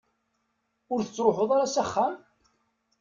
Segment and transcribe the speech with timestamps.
[0.93, 2.15] Ur tettruḥuḍ ara s axxam?